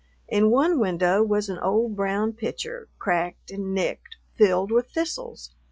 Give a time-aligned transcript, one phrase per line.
[0.27, 5.51] In one window was an old brown pitcher, cracked and nicked, filled with thistles.